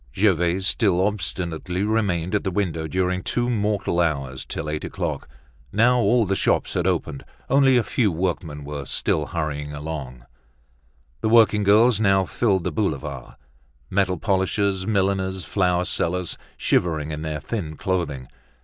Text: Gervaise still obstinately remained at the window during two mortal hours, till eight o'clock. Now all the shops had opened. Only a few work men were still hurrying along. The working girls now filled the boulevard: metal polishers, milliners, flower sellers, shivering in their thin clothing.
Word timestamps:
Gervaise 0.15 0.65
still 0.65 0.99
obstinately 1.05 1.83
remained 1.83 2.33
at 2.33 2.43
the 2.43 2.49
window 2.49 2.87
during 2.87 3.21
two 3.21 3.51
mortal 3.51 3.99
hours, 3.99 4.43
till 4.45 4.67
eight 4.67 4.83
o'clock. 4.83 5.29
Now 5.71 5.99
all 5.99 6.25
the 6.25 6.35
shops 6.35 6.73
had 6.73 6.87
opened. 6.87 7.23
Only 7.51 7.77
a 7.77 7.83
few 7.83 8.11
work 8.11 8.43
men 8.43 8.63
were 8.63 8.85
still 8.85 9.27
hurrying 9.27 9.73
along. 9.75 10.25
The 11.21 11.29
working 11.29 11.61
girls 11.61 11.99
now 11.99 12.25
filled 12.25 12.63
the 12.63 12.71
boulevard: 12.71 13.35
metal 13.91 14.17
polishers, 14.17 14.87
milliners, 14.87 15.45
flower 15.45 15.85
sellers, 15.85 16.35
shivering 16.57 17.11
in 17.11 17.21
their 17.21 17.39
thin 17.39 17.77
clothing. 17.77 18.27